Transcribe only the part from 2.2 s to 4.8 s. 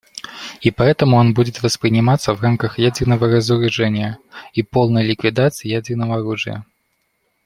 в рамках ядерного разоружения и